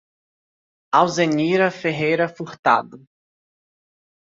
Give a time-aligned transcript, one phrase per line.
[0.93, 3.05] Alzenira Ferreira Furtado